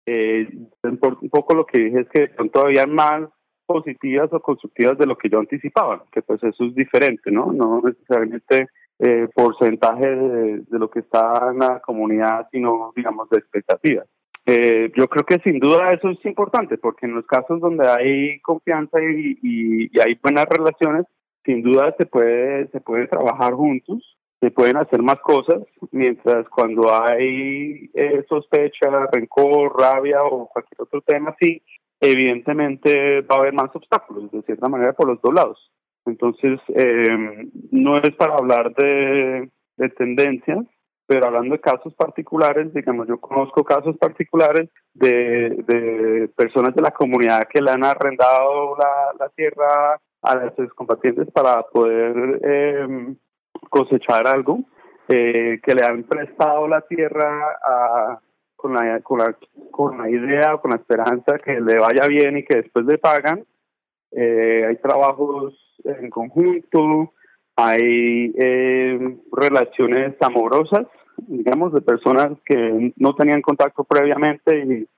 Eh, 0.06 0.48
un 0.82 0.98
poco 1.30 1.54
lo 1.54 1.66
que 1.66 1.78
dije 1.78 2.00
es 2.00 2.08
que 2.12 2.34
son 2.36 2.50
todavía 2.50 2.84
más 2.88 3.28
positivas 3.66 4.32
o 4.32 4.40
constructivas 4.40 4.98
de 4.98 5.06
lo 5.06 5.16
que 5.16 5.28
yo 5.28 5.38
anticipaba, 5.38 6.04
que 6.12 6.22
pues 6.22 6.42
eso 6.42 6.64
es 6.64 6.74
diferente, 6.74 7.30
¿no? 7.30 7.52
No 7.52 7.82
necesariamente 7.84 8.68
eh, 8.98 9.28
porcentaje 9.34 10.06
de, 10.06 10.62
lo 10.70 10.88
que 10.88 11.00
está 11.00 11.50
en 11.50 11.58
la 11.58 11.80
comunidad, 11.80 12.46
sino, 12.52 12.92
digamos, 12.94 13.28
de 13.30 13.38
expectativas. 13.38 14.06
Eh, 14.46 14.92
yo 14.94 15.08
creo 15.08 15.24
que 15.24 15.38
sin 15.44 15.58
duda 15.58 15.92
eso 15.92 16.10
es 16.10 16.24
importante, 16.26 16.78
porque 16.78 17.06
en 17.06 17.14
los 17.14 17.26
casos 17.26 17.60
donde 17.60 17.88
hay 17.88 18.40
confianza 18.40 18.98
y, 19.02 19.38
y, 19.42 20.00
hay 20.00 20.18
buenas 20.22 20.46
relaciones, 20.46 21.06
sin 21.44 21.62
duda 21.62 21.94
se 21.98 22.06
puede, 22.06 22.68
se 22.68 22.80
puede 22.80 23.06
trabajar 23.06 23.54
juntos, 23.54 24.16
se 24.40 24.50
pueden 24.50 24.76
hacer 24.76 25.02
más 25.02 25.18
cosas, 25.20 25.62
mientras 25.90 26.46
cuando 26.50 26.92
hay 26.92 27.90
eh, 27.94 28.24
sospecha, 28.28 29.08
rencor, 29.10 29.74
rabia 29.80 30.18
o 30.22 30.46
cualquier 30.46 30.82
otro 30.82 31.00
tema 31.00 31.34
sí, 31.40 31.62
evidentemente 32.00 33.22
va 33.22 33.36
a 33.36 33.38
haber 33.38 33.54
más 33.54 33.74
obstáculos, 33.74 34.30
de 34.30 34.42
cierta 34.42 34.68
manera, 34.68 34.92
por 34.92 35.08
los 35.08 35.20
dos 35.22 35.34
lados. 35.34 35.72
Entonces, 36.06 36.60
eh, 36.74 37.48
no 37.70 37.96
es 37.96 38.14
para 38.16 38.34
hablar 38.34 38.74
de, 38.74 39.50
de 39.76 39.88
tendencias, 39.90 40.66
pero 41.06 41.26
hablando 41.26 41.54
de 41.54 41.60
casos 41.60 41.94
particulares, 41.94 42.72
digamos, 42.72 43.06
yo 43.06 43.18
conozco 43.18 43.62
casos 43.62 43.96
particulares 43.98 44.70
de, 44.94 46.30
personas 46.36 46.74
de 46.74 46.82
la 46.82 46.92
comunidad 46.92 47.42
que 47.50 47.60
le 47.60 47.70
han 47.70 47.84
arrendado 47.84 48.76
la, 48.76 49.12
la 49.18 49.28
tierra 49.30 50.00
a 50.22 50.34
los 50.36 50.72
combatientes 50.74 51.30
para 51.30 51.62
poder 51.64 52.40
eh, 52.42 53.14
cosechar 53.68 54.26
algo, 54.26 54.60
eh, 55.08 55.60
que 55.62 55.74
le 55.74 55.84
han 55.84 56.04
prestado 56.04 56.66
la 56.66 56.80
tierra 56.80 57.58
a, 57.62 58.20
con, 58.64 58.72
la, 58.72 58.98
con, 59.00 59.18
la, 59.18 59.36
con 59.70 59.98
la 59.98 60.08
idea, 60.08 60.56
con 60.56 60.70
la 60.70 60.78
esperanza 60.78 61.38
que 61.38 61.60
le 61.60 61.78
vaya 61.78 62.06
bien 62.08 62.38
y 62.38 62.44
que 62.44 62.62
después 62.62 62.86
le 62.86 62.96
pagan. 62.96 63.44
Eh, 64.10 64.64
hay 64.66 64.76
trabajos 64.76 65.52
en 65.84 66.08
conjunto, 66.08 67.12
hay 67.56 68.32
eh, 68.38 69.18
relaciones 69.30 70.14
amorosas, 70.18 70.86
digamos, 71.18 71.74
de 71.74 71.82
personas 71.82 72.38
que 72.46 72.94
no 72.96 73.14
tenían 73.14 73.42
contacto 73.42 73.84
previamente 73.84 74.64
y, 74.64 74.88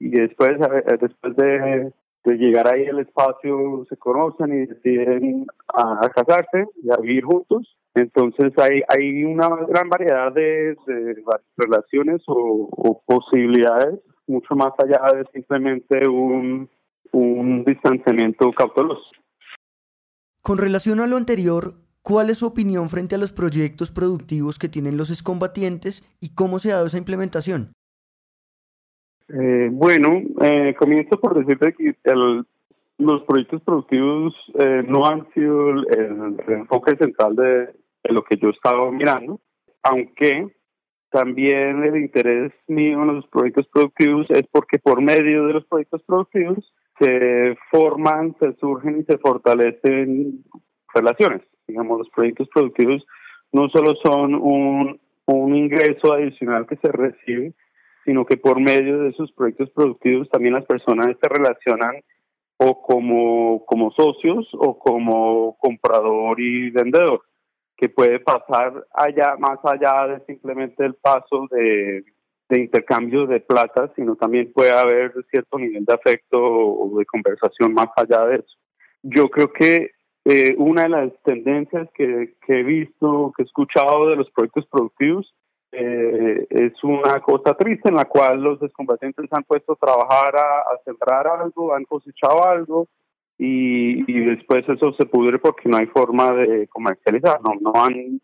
y 0.00 0.08
después, 0.08 0.50
eh, 0.60 0.98
después 1.00 1.36
de, 1.36 1.92
llegar 2.24 2.74
ahí 2.74 2.88
al 2.88 2.98
espacio 2.98 3.86
se 3.88 3.96
conocen 3.98 4.52
y 4.52 4.66
deciden 4.66 5.46
a, 5.72 6.10
casarse 6.12 6.66
y 6.82 6.90
a 6.90 6.96
vivir 6.96 7.22
juntos. 7.22 7.76
Entonces 7.94 8.52
hay, 8.58 8.82
hay 8.88 9.24
una 9.24 9.48
gran 9.68 9.88
variedad 9.88 10.32
de, 10.32 10.76
relaciones 11.56 12.22
o, 12.26 13.02
posibilidades, 13.06 14.00
mucho 14.26 14.54
más 14.54 14.72
allá 14.78 15.16
de 15.16 15.24
simplemente 15.32 16.08
un, 16.08 16.70
un 17.12 17.64
distanciamiento 17.64 18.50
cauteloso. 18.52 19.04
Con 20.40 20.58
relación 20.58 21.00
a 21.00 21.06
lo 21.06 21.16
anterior, 21.16 21.74
¿Cuál 22.04 22.30
es 22.30 22.38
su 22.38 22.46
opinión 22.46 22.88
frente 22.88 23.14
a 23.14 23.18
los 23.18 23.32
proyectos 23.32 23.92
productivos 23.92 24.58
que 24.58 24.68
tienen 24.68 24.96
los 24.96 25.10
excombatientes 25.10 26.02
y 26.20 26.34
cómo 26.34 26.58
se 26.58 26.72
ha 26.72 26.74
dado 26.74 26.88
esa 26.88 26.98
implementación? 26.98 27.74
Eh, 29.28 29.68
bueno, 29.70 30.20
eh, 30.42 30.74
comienzo 30.76 31.20
por 31.20 31.38
decirte 31.38 31.72
que 31.74 31.94
los 32.98 33.22
proyectos 33.22 33.62
productivos 33.62 34.34
eh, 34.58 34.82
no 34.86 35.06
han 35.06 35.32
sido 35.32 35.70
el, 35.70 36.36
enfoque 36.48 36.96
central 36.96 37.36
de, 37.36 37.68
lo 38.04 38.22
que 38.24 38.36
yo 38.36 38.50
estaba 38.50 38.90
mirando, 38.90 39.40
aunque 39.82 40.48
también 41.10 41.84
el 41.84 41.96
interés 41.96 42.52
mío 42.66 43.02
en 43.02 43.16
los 43.16 43.26
proyectos 43.28 43.68
productivos 43.68 44.26
es 44.30 44.44
porque 44.50 44.78
por 44.78 45.02
medio 45.02 45.46
de 45.46 45.52
los 45.52 45.66
proyectos 45.66 46.02
productivos 46.04 46.74
se 46.98 47.56
forman, 47.70 48.34
se 48.40 48.54
surgen 48.54 49.00
y 49.00 49.04
se 49.04 49.18
fortalecen 49.18 50.44
relaciones. 50.94 51.42
Digamos, 51.66 51.98
los 51.98 52.10
proyectos 52.10 52.48
productivos 52.52 53.04
no 53.52 53.68
solo 53.68 53.94
son 54.02 54.34
un, 54.34 55.00
un 55.26 55.54
ingreso 55.54 56.14
adicional 56.14 56.66
que 56.66 56.76
se 56.76 56.90
recibe, 56.90 57.52
sino 58.04 58.24
que 58.24 58.36
por 58.36 58.60
medio 58.60 58.98
de 58.98 59.10
esos 59.10 59.30
proyectos 59.32 59.70
productivos 59.70 60.28
también 60.30 60.54
las 60.54 60.64
personas 60.64 61.06
se 61.20 61.28
relacionan 61.28 61.96
o 62.56 62.80
como, 62.80 63.64
como 63.66 63.90
socios 63.92 64.48
o 64.52 64.78
como 64.78 65.56
comprador 65.58 66.40
y 66.40 66.70
vendedor, 66.70 67.22
que 67.82 67.88
puede 67.88 68.20
pasar 68.20 68.86
allá, 68.94 69.34
más 69.40 69.58
allá 69.64 70.06
de 70.06 70.24
simplemente 70.26 70.84
el 70.84 70.94
paso 70.94 71.48
de, 71.50 72.04
de 72.48 72.60
intercambio 72.60 73.26
de 73.26 73.40
plata, 73.40 73.90
sino 73.96 74.14
también 74.14 74.52
puede 74.52 74.70
haber 74.70 75.12
cierto 75.32 75.58
nivel 75.58 75.84
de 75.84 75.92
afecto 75.92 76.38
o 76.40 76.96
de 76.96 77.04
conversación 77.04 77.74
más 77.74 77.88
allá 77.96 78.24
de 78.26 78.36
eso. 78.36 78.56
Yo 79.02 79.28
creo 79.30 79.52
que 79.52 79.90
eh, 80.24 80.54
una 80.58 80.84
de 80.84 80.88
las 80.90 81.12
tendencias 81.24 81.88
que, 81.92 82.36
he 82.46 82.62
visto, 82.62 83.32
que 83.36 83.42
he 83.42 83.46
escuchado 83.46 84.10
de 84.10 84.14
los 84.14 84.30
proyectos 84.30 84.64
productivos, 84.70 85.34
eh, 85.72 86.46
es 86.50 86.84
una 86.84 87.18
cosa 87.18 87.54
triste 87.54 87.88
en 87.88 87.96
la 87.96 88.04
cual 88.04 88.44
los 88.44 88.60
descombatientes 88.60 89.26
han 89.32 89.42
puesto 89.42 89.72
a 89.72 89.84
trabajar 89.84 90.36
a, 90.36 90.78
sembrar 90.84 91.26
algo, 91.26 91.74
han 91.74 91.82
cosechado 91.82 92.46
algo 92.46 92.86
y, 93.44 94.24
después 94.24 94.64
eso 94.68 94.92
se 94.92 95.06
pudre 95.06 95.38
porque 95.38 95.68
no 95.68 95.76
hay 95.76 95.86
forma 95.86 96.32
de 96.32 96.68
comercializar, 96.68 97.40
no, 97.42 97.54
no 97.60 97.72
han 97.84 98.20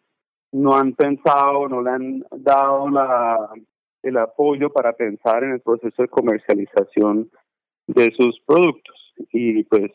no 0.50 0.74
han 0.74 0.94
pensado, 0.94 1.68
no 1.68 1.82
le 1.82 1.90
han 1.90 2.24
dado 2.30 2.88
la, 2.88 3.50
el 4.02 4.16
apoyo 4.16 4.70
para 4.70 4.92
pensar 4.92 5.44
en 5.44 5.52
el 5.52 5.60
proceso 5.60 6.02
de 6.02 6.08
comercialización 6.08 7.30
de 7.86 8.12
sus 8.16 8.40
productos 8.46 9.14
y 9.32 9.64
pues 9.64 9.90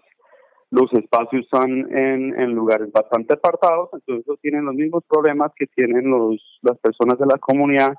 los 0.70 0.92
espacios 0.94 1.46
están 1.46 1.70
en, 1.96 2.52
lugares 2.54 2.92
bastante 2.92 3.34
apartados, 3.36 3.90
entonces 3.94 4.40
tienen 4.42 4.66
los 4.66 4.76
mismos 4.76 5.04
problemas 5.08 5.52
que 5.56 5.68
tienen 5.68 6.10
los, 6.10 6.60
las 6.64 6.78
personas 6.80 7.18
de 7.18 7.28
la 7.28 7.38
comunidad 7.38 7.94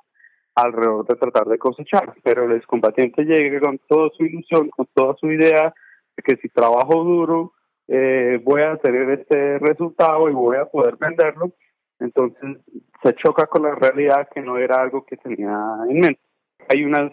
alrededor 0.55 1.07
de 1.07 1.15
tratar 1.15 1.47
de 1.47 1.59
cosechar. 1.59 2.15
Pero 2.23 2.45
el 2.45 2.53
excombatiente 2.53 3.25
llega 3.25 3.61
con 3.61 3.79
toda 3.89 4.11
su 4.17 4.25
ilusión, 4.25 4.69
con 4.71 4.87
toda 4.93 5.15
su 5.21 5.31
idea 5.31 5.73
de 5.73 5.84
que 6.23 6.37
si 6.37 6.49
trabajo 6.49 7.05
duro 7.05 7.53
eh, 7.89 8.41
voy 8.43 8.63
a 8.63 8.77
tener 8.77 9.11
este 9.11 9.59
resultado 9.59 10.29
y 10.29 10.33
voy 10.33 10.57
a 10.57 10.67
poder 10.67 10.97
venderlo. 10.97 11.53
Entonces 12.01 12.59
se 13.03 13.15
choca 13.15 13.47
con 13.47 13.63
la 13.63 13.75
realidad 13.75 14.29
que 14.35 14.41
no 14.41 14.59
era 14.59 14.81
algo 14.81 15.05
que 15.05 15.17
tenía 15.17 15.57
en 15.89 16.01
mente. 16.01 16.21
Hay 16.69 16.85
unas 16.85 17.13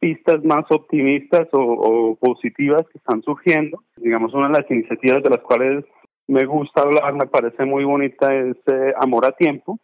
pistas 0.00 0.42
más 0.44 0.64
optimistas 0.70 1.48
o, 1.52 2.16
positivas 2.16 2.84
que 2.92 2.98
están 2.98 3.22
surgiendo. 3.22 3.82
Digamos, 3.96 4.32
una 4.34 4.48
de 4.48 4.60
las 4.60 4.70
iniciativas 4.70 5.22
de 5.22 5.30
las 5.30 5.40
cuales 5.40 5.84
me 6.26 6.44
gusta 6.46 6.82
hablar, 6.82 7.14
me 7.14 7.26
parece 7.26 7.64
muy 7.64 7.84
bonita, 7.84 8.34
es 8.34 8.56
eh, 8.66 8.94
Amor 8.96 9.26
a 9.26 9.32
Tiempo, 9.32 9.78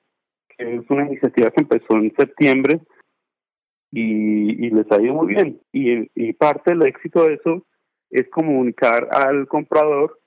que 0.56 0.76
es 0.76 0.82
una 0.88 1.06
iniciativa 1.06 1.50
que 1.50 1.62
empezó 1.62 1.96
en 1.96 2.14
septiembre 2.16 2.80
y, 3.90 4.70
les 4.70 4.90
ha 4.90 5.02
ido 5.02 5.14
muy 5.14 5.34
bien. 5.34 5.60
Y, 5.72 6.10
y 6.14 6.32
parte 6.32 6.70
del 6.70 6.86
éxito 6.86 7.24
de 7.24 7.34
eso 7.34 7.66
es 8.10 8.28
comunicar 8.30 9.08
al 9.12 9.46
comprador 9.46 10.20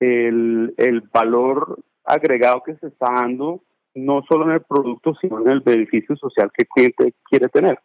el, 0.00 0.74
el 0.76 1.00
valor 1.12 1.78
agregado 2.04 2.62
que 2.64 2.76
se 2.76 2.88
está 2.88 3.12
dando 3.12 3.64
no 3.94 4.22
solo 4.28 4.44
en 4.44 4.52
el 4.52 4.62
producto, 4.62 5.14
sino 5.20 5.40
en 5.40 5.48
el 5.48 5.60
beneficio 5.60 6.16
social 6.16 6.50
que 6.54 6.62
el 6.62 6.68
cliente 6.68 7.14
quiere 7.28 7.48
tener. 7.48 7.78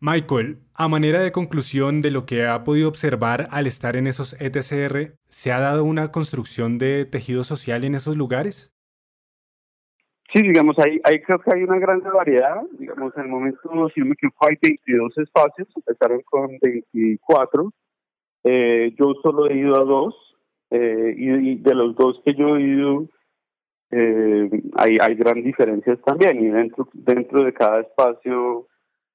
Michael, 0.00 0.60
a 0.74 0.86
manera 0.86 1.20
de 1.20 1.32
conclusión 1.32 2.00
de 2.02 2.12
lo 2.12 2.24
que 2.24 2.46
ha 2.46 2.62
podido 2.62 2.88
observar 2.88 3.48
al 3.50 3.66
estar 3.66 3.96
en 3.96 4.06
esos 4.06 4.40
ETCR, 4.40 5.16
¿se 5.24 5.50
ha 5.50 5.58
dado 5.58 5.84
una 5.84 6.12
construcción 6.12 6.78
de 6.78 7.04
tejido 7.04 7.42
social 7.42 7.82
en 7.84 7.96
esos 7.96 8.16
lugares? 8.16 8.72
Sí, 10.32 10.42
digamos, 10.42 10.76
ahí, 10.78 11.00
creo 11.22 11.40
que 11.40 11.52
hay 11.52 11.62
una 11.62 11.78
gran 11.78 12.00
variedad. 12.00 12.62
Digamos, 12.78 13.12
en 13.16 13.22
el 13.22 13.28
momento, 13.28 13.88
si 13.94 14.02
me 14.02 14.12
equivoco, 14.12 14.46
hay 14.46 14.56
22 14.60 15.18
espacios, 15.18 15.68
empezaron 15.74 16.20
con 16.22 16.58
24. 16.60 17.72
Eh, 18.44 18.94
yo 18.98 19.14
solo 19.22 19.48
he 19.48 19.56
ido 19.56 19.76
a 19.76 19.84
dos, 19.84 20.14
eh, 20.70 21.14
y, 21.16 21.56
de 21.56 21.74
los 21.74 21.96
dos 21.96 22.20
que 22.24 22.34
yo 22.34 22.56
he 22.56 22.62
ido, 22.62 23.06
eh, 23.90 24.50
hay, 24.76 24.98
hay 25.00 25.14
gran 25.14 25.42
diferencias 25.42 25.98
también. 26.04 26.44
Y 26.44 26.48
dentro, 26.48 26.88
dentro 26.92 27.44
de 27.44 27.52
cada 27.52 27.80
espacio 27.80 28.66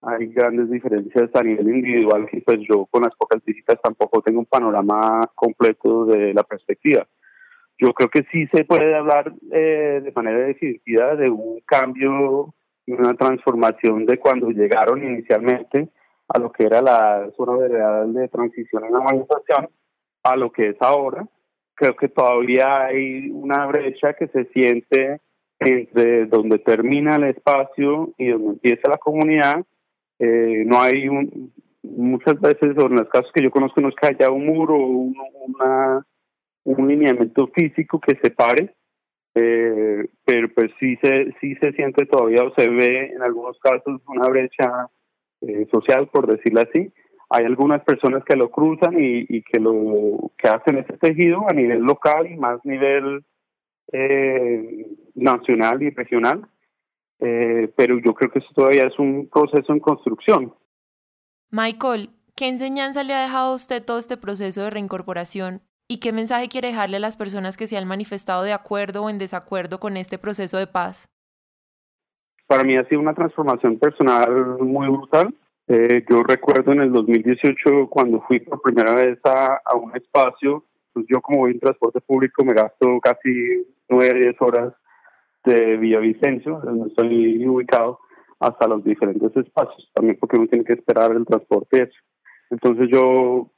hay 0.01 0.27
grandes 0.27 0.70
diferencias 0.70 1.30
a 1.34 1.44
nivel 1.44 1.70
individual 1.70 2.27
que 2.30 2.42
pues 2.42 2.60
yo 2.70 2.86
con 2.88 3.03
las 3.03 3.15
pocas 3.15 3.44
visitas 3.46 3.80
tampoco 3.82 4.22
tengo 4.22 4.39
un 4.39 4.46
panorama 4.46 5.22
completo 5.34 6.06
de 6.06 6.34
la 6.34 6.44
perspectiva. 6.44 7.08
Yo 7.80 7.94
creo 7.94 8.10
que 8.10 8.25
sí 8.32 8.46
se 8.53 8.65
puede 8.65 8.94
hablar 8.96 9.34
eh, 9.51 10.01
de 10.03 10.12
manera 10.12 10.39
definitiva 10.39 11.15
de 11.15 11.30
un 11.30 11.62
cambio 11.65 12.53
y 12.86 12.92
una 12.92 13.13
transformación 13.13 14.06
de 14.06 14.20
cuando 14.20 14.50
llegaron 14.50 15.03
inicialmente 15.03 15.89
a 16.34 16.40
lo 16.40 16.52
que 16.52 16.66
era 16.66 16.82
la 16.82 17.30
zona 17.38 17.68
real 17.68 18.13
de 18.13 18.28
transición 18.28 18.86
en 18.86 18.94
la 18.94 19.00
manifestación 19.00 19.70
a 20.24 20.36
lo 20.36 20.52
que 20.52 20.70
es 20.70 20.78
ahora. 20.82 21.28
Creo 21.75 21.96
que 21.96 22.10
todavía 22.10 22.86
hay 22.86 23.30
una 23.32 23.66
brecha 23.68 24.13
que 24.13 24.28
se 24.28 24.46
siente 24.46 25.22
entre 25.60 26.25
donde 26.25 26.60
termina 26.60 27.16
el 27.16 27.25
espacio 27.25 28.13
y 28.18 28.30
donde 28.30 28.50
empieza 28.50 28.90
la 28.90 28.98
comunidad 28.98 29.63
eh, 30.20 30.63
no 30.66 30.82
hay 30.82 31.10
un, 31.10 31.52
muchas 31.82 32.40
veces, 32.40 32.78
o 32.78 32.86
en 32.88 32.96
los 32.96 33.10
casos 33.10 33.32
que 33.34 33.44
yo 33.44 33.52
conozco, 33.52 33.82
no 33.82 33.90
es 33.90 33.96
que 33.96 34.08
haya 34.08 34.32
un 34.32 34.46
muro 34.46 34.75
o 34.75 34.88
un, 34.88 35.16
una, 35.48 36.06
un 36.63 36.88
lineamiento 36.88 37.48
físico 37.48 38.00
que 38.00 38.18
separe, 38.22 38.74
eh, 39.36 40.08
pero 40.24 40.48
pues 40.54 40.72
sí 40.80 40.96
se, 41.02 41.34
sí 41.42 41.56
se 41.56 41.74
siente 41.74 42.06
todavía 42.06 42.44
o 42.44 42.54
se 42.56 42.70
ve 42.70 43.12
en 43.16 43.22
algunos 43.22 43.60
casos 43.60 44.02
una 44.08 44.30
brecha 44.30 44.88
eh, 45.48 45.68
social, 45.72 46.08
por 46.08 46.28
decirlo 46.28 46.62
así. 46.62 46.92
Hay 47.30 47.46
algunas 47.46 47.84
personas 47.84 48.24
que 48.26 48.36
lo 48.36 48.52
cruzan 48.52 48.96
y, 49.00 49.42
que 49.44 49.60
lo 49.60 50.32
que 50.38 50.48
hacen 50.48 50.78
ese 50.78 50.98
tejido 50.98 51.46
a 51.50 51.54
nivel 51.54 51.80
local 51.80 52.32
y 52.32 52.36
más 52.36 52.64
nivel 52.64 53.24
eh, 53.92 54.88
nacional 55.16 55.82
y 55.82 55.90
regional 55.90 56.48
eh, 57.26 57.72
pero 57.78 58.00
yo 58.00 58.14
creo 58.14 58.30
que 58.30 58.40
eso 58.40 58.50
todavía 58.54 58.86
es 58.86 59.00
un 59.00 59.30
proceso 59.32 59.72
en 59.72 59.80
construcción. 59.80 60.54
Michael, 61.52 62.10
¿qué 62.36 62.50
enseñanza 62.50 63.04
le 63.04 63.14
ha 63.14 63.22
dejado 63.22 63.54
a 63.54 63.56
usted 63.56 63.84
todo 63.84 63.98
este 63.98 64.18
proceso 64.18 64.64
de 64.64 64.70
reincorporación 64.70 65.62
y 65.88 66.00
qué 66.00 66.12
mensaje 66.12 66.50
quiere 66.50 66.70
dejarle 66.70 66.98
a 66.98 67.00
las 67.00 67.16
personas 67.16 67.56
que 67.56 67.68
se 67.68 67.78
han 67.78 67.88
manifestado 67.88 68.44
de 68.44 68.52
acuerdo 68.52 69.04
o 69.04 69.10
en 69.10 69.20
desacuerdo 69.20 69.80
con 69.80 69.96
este 69.96 70.18
proceso 70.18 70.58
de 70.58 70.68
paz? 70.68 71.06
Para 72.48 72.64
mí 72.64 72.78
ha 72.78 72.86
sido 72.86 73.02
una 73.02 73.14
transformación 73.14 73.80
personal 73.80 74.58
muy 74.60 74.88
brutal. 74.90 75.34
Eh, 75.68 76.04
yo 76.10 76.24
recuerdo 76.24 76.74
en 76.74 76.82
el 76.82 76.92
2018 76.92 77.88
cuando 77.90 78.22
fui 78.22 78.40
por 78.40 78.62
primera 78.62 78.94
vez 78.96 79.20
a, 79.24 79.62
a 79.64 79.76
un 79.76 79.96
espacio, 79.96 80.66
pues 80.92 81.06
yo 81.10 81.22
como 81.22 81.40
voy 81.40 81.52
en 81.52 81.60
transporte 81.60 82.02
público 82.02 82.44
me 82.44 82.54
gasto 82.54 83.00
casi 83.02 83.66
9, 83.90 84.20
10 84.20 84.42
horas 84.42 84.74
de 85.46 85.78
Villavicencio, 85.78 86.62
donde 86.64 86.90
estoy 86.90 87.48
ubicado, 87.48 88.00
hasta 88.40 88.68
los 88.68 88.84
diferentes 88.84 89.36
espacios, 89.36 89.90
también 89.94 90.18
porque 90.20 90.38
uno 90.38 90.48
tiene 90.48 90.66
que 90.66 90.74
esperar 90.74 91.12
el 91.12 91.26
transporte. 91.26 91.90
Entonces 92.50 92.90
yo 92.92 93.50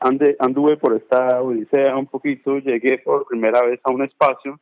ande, 0.00 0.36
anduve 0.38 0.76
por 0.76 0.96
esta 0.96 1.42
odisea 1.42 1.96
un 1.96 2.06
poquito, 2.06 2.58
llegué 2.58 2.98
por 2.98 3.26
primera 3.26 3.62
vez 3.62 3.80
a 3.84 3.90
un 3.90 4.04
espacio 4.04 4.58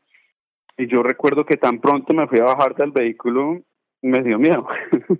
y 0.77 0.87
yo 0.87 1.03
recuerdo 1.03 1.45
que 1.45 1.57
tan 1.57 1.81
pronto 1.81 2.15
me 2.15 2.27
fui 2.27 2.41
a 2.41 2.45
bajar 2.45 2.75
del 2.75 2.91
vehículo, 2.91 3.63
me 4.03 4.23
dio 4.23 4.39
miedo. 4.39 4.67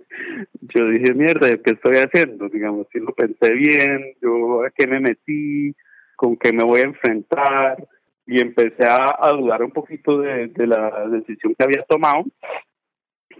yo 0.61 0.87
dije, 0.89 1.13
mierda, 1.13 1.47
¿qué 1.57 1.71
estoy 1.71 1.95
haciendo? 1.95 2.49
Digamos, 2.49 2.87
si 2.91 2.99
lo 2.99 3.13
pensé 3.13 3.53
bien, 3.53 4.13
yo 4.21 4.63
a 4.63 4.69
qué 4.71 4.87
me 4.87 4.99
metí, 4.99 5.73
con 6.15 6.37
qué 6.37 6.53
me 6.53 6.63
voy 6.63 6.81
a 6.81 6.85
enfrentar, 6.85 7.87
y 8.27 8.41
empecé 8.41 8.83
a, 8.87 9.31
dudar 9.31 9.63
un 9.63 9.71
poquito 9.71 10.19
de, 10.19 10.51
la 10.67 11.07
decisión 11.09 11.55
que 11.57 11.63
había 11.63 11.83
tomado. 11.83 12.25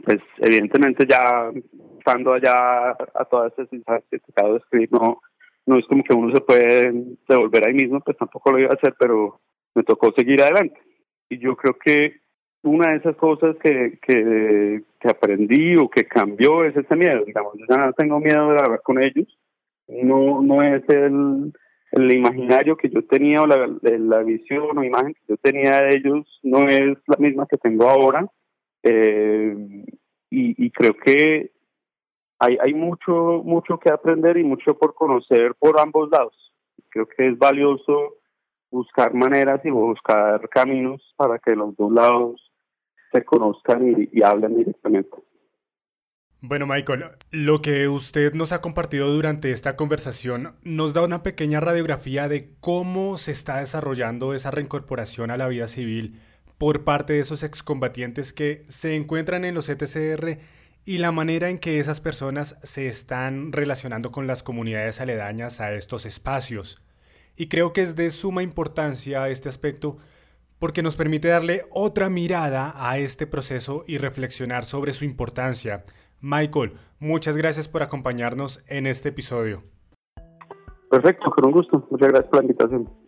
Pues 0.03 0.19
evidentemente 0.39 1.05
ya 1.07 1.51
estando 1.97 2.33
allá 2.33 2.91
a 2.91 3.25
todas 3.29 3.53
esas 3.53 3.71
instancias 3.71 4.21
que 4.25 4.31
te 4.31 4.43
de 4.43 4.57
escribir, 4.57 4.91
no, 4.91 5.21
no 5.65 5.79
es 5.79 5.85
como 5.87 6.03
que 6.03 6.13
uno 6.13 6.33
se 6.33 6.41
puede 6.41 6.91
devolver 7.27 7.67
ahí 7.67 7.73
mismo, 7.73 7.99
pues 8.01 8.17
tampoco 8.17 8.51
lo 8.51 8.59
iba 8.59 8.69
a 8.69 8.75
hacer, 8.75 8.93
pero 8.99 9.39
me 9.73 9.83
tocó 9.83 10.11
seguir 10.15 10.41
adelante. 10.41 10.79
Y 11.29 11.39
yo 11.39 11.55
creo 11.55 11.73
que 11.77 12.19
una 12.63 12.91
de 12.91 12.97
esas 12.97 13.15
cosas 13.15 13.55
que, 13.61 13.99
que, 14.01 14.83
aprendí 15.07 15.75
o 15.75 15.87
que 15.87 16.05
cambió 16.05 16.63
es 16.63 16.75
ese 16.75 16.95
miedo. 16.95 17.23
Digamos, 17.25 17.53
yo 17.57 17.65
ya 17.69 17.77
no 17.77 17.93
tengo 17.93 18.19
miedo 18.19 18.49
de 18.49 18.59
hablar 18.59 18.81
con 18.83 19.03
ellos. 19.03 19.27
No, 19.87 20.41
no 20.41 20.63
es 20.63 20.83
el, 20.89 21.53
el 21.91 22.13
imaginario 22.13 22.75
que 22.75 22.89
yo 22.89 23.05
tenía 23.05 23.43
o 23.43 23.47
la, 23.47 23.69
la 23.81 24.23
visión 24.23 24.77
o 24.77 24.83
imagen 24.83 25.13
que 25.13 25.21
yo 25.29 25.37
tenía 25.37 25.79
de 25.81 25.97
ellos 25.97 26.39
no 26.41 26.67
es 26.67 26.97
la 27.05 27.17
misma 27.19 27.45
que 27.47 27.57
tengo 27.57 27.87
ahora. 27.87 28.27
Eh, 28.81 29.55
y, 30.31 30.65
y 30.65 30.71
creo 30.71 30.95
que 30.95 31.51
hay, 32.39 32.57
hay 32.61 32.73
mucho, 32.73 33.41
mucho 33.43 33.77
que 33.77 33.91
aprender 33.91 34.37
y 34.37 34.43
mucho 34.43 34.75
por 34.75 34.95
conocer 34.95 35.53
por 35.59 35.79
ambos 35.79 36.09
lados. 36.09 36.53
Creo 36.89 37.07
que 37.07 37.27
es 37.27 37.37
valioso 37.37 38.15
buscar 38.75 39.13
maneras 39.13 39.61
y 39.63 39.69
buscar 39.69 40.49
caminos 40.49 41.01
para 41.15 41.39
que 41.39 41.55
los 41.55 41.75
dos 41.77 41.91
lados 41.93 42.51
se 43.13 43.23
conozcan 43.23 44.09
y, 44.11 44.21
hablen 44.21 44.57
directamente. 44.57 45.17
Bueno, 46.41 46.67
Michael, 46.67 47.05
lo 47.31 47.61
que 47.61 47.87
usted 47.87 48.33
nos 48.33 48.51
ha 48.51 48.61
compartido 48.61 49.11
durante 49.11 49.51
esta 49.51 49.77
conversación 49.77 50.55
nos 50.63 50.93
da 50.93 51.03
una 51.03 51.23
pequeña 51.23 51.61
radiografía 51.61 52.27
de 52.27 52.51
cómo 52.59 53.17
se 53.17 53.31
está 53.31 53.59
desarrollando 53.59 54.33
esa 54.33 54.51
reincorporación 54.51 55.31
a 55.31 55.37
la 55.37 55.47
vida 55.47 55.67
civil 55.67 56.19
por 56.57 56.83
parte 56.83 57.13
de 57.13 57.19
esos 57.19 57.43
excombatientes 57.43 58.33
que 58.33 58.63
se 58.67 58.95
encuentran 58.95 59.45
en 59.45 59.55
los 59.55 59.69
ETCR 59.69 60.39
y 60.83 60.97
la 60.97 61.13
manera 61.13 61.49
en 61.49 61.59
que 61.59 61.79
esas 61.79 62.01
personas 62.01 62.59
se 62.61 62.87
están 62.87 63.53
relacionando 63.53 64.11
con 64.11 64.27
las 64.27 64.43
comunidades 64.43 64.99
aledañas 64.99 65.61
a 65.61 65.73
estos 65.73 66.05
espacios. 66.05 66.84
Y 67.35 67.47
creo 67.47 67.73
que 67.73 67.81
es 67.81 67.95
de 67.95 68.09
suma 68.09 68.43
importancia 68.43 69.27
este 69.29 69.49
aspecto 69.49 69.97
porque 70.59 70.81
nos 70.81 70.95
permite 70.95 71.27
darle 71.27 71.65
otra 71.71 72.09
mirada 72.09 72.73
a 72.75 72.97
este 72.97 73.27
proceso 73.27 73.83
y 73.87 73.97
reflexionar 73.97 74.65
sobre 74.65 74.93
su 74.93 75.05
importancia. 75.05 75.83
Michael, 76.21 76.73
muchas 76.99 77.35
gracias 77.37 77.67
por 77.67 77.83
acompañarnos 77.83 78.63
en 78.67 78.87
este 78.87 79.09
episodio. 79.09 79.63
Perfecto, 80.89 81.29
con 81.31 81.45
un 81.47 81.51
gusto. 81.51 81.87
Muchas 81.91 82.07
gracias 82.09 82.29
por 82.29 82.39
la 82.39 82.43
invitación. 82.43 83.04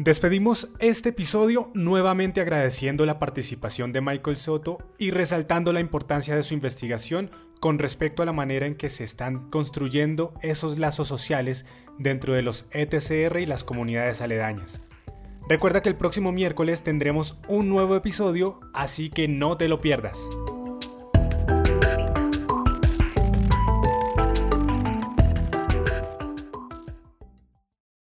Despedimos 0.00 0.68
este 0.78 1.08
episodio 1.08 1.72
nuevamente 1.74 2.40
agradeciendo 2.40 3.04
la 3.04 3.18
participación 3.18 3.92
de 3.92 4.00
Michael 4.00 4.36
Soto 4.36 4.78
y 4.96 5.10
resaltando 5.10 5.72
la 5.72 5.80
importancia 5.80 6.36
de 6.36 6.44
su 6.44 6.54
investigación 6.54 7.32
con 7.58 7.80
respecto 7.80 8.22
a 8.22 8.26
la 8.26 8.32
manera 8.32 8.66
en 8.66 8.76
que 8.76 8.90
se 8.90 9.02
están 9.02 9.50
construyendo 9.50 10.34
esos 10.40 10.78
lazos 10.78 11.08
sociales 11.08 11.66
dentro 11.98 12.34
de 12.34 12.42
los 12.42 12.66
ETCR 12.70 13.40
y 13.40 13.46
las 13.46 13.64
comunidades 13.64 14.22
aledañas. 14.22 14.82
Recuerda 15.48 15.82
que 15.82 15.88
el 15.88 15.96
próximo 15.96 16.30
miércoles 16.30 16.84
tendremos 16.84 17.36
un 17.48 17.68
nuevo 17.68 17.96
episodio, 17.96 18.60
así 18.74 19.10
que 19.10 19.26
no 19.26 19.56
te 19.56 19.66
lo 19.66 19.80
pierdas. 19.80 20.28